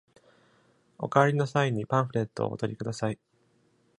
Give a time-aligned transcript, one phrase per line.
[0.97, 3.19] お帰りの際にパンフレットをお取りください。